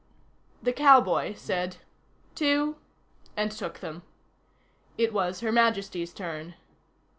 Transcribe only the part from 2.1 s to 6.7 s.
"Two," and took them. It was Her Majesty's turn.